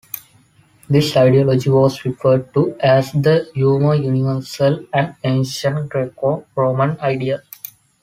This 0.89 1.15
ideology 1.15 1.69
was 1.69 2.03
referred 2.05 2.51
to 2.55 2.75
as 2.79 3.11
the 3.11 3.51
"uomo 3.55 3.93
universale", 3.95 4.87
an 4.91 5.15
ancient 5.23 5.89
Greco-Roman 5.89 6.99
ideal. 7.01 7.41